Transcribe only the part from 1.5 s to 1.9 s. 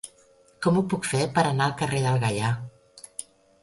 anar al